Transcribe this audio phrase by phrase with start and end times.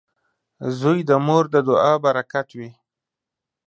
[0.79, 2.69] •زوی د مور د دعا برکت وي.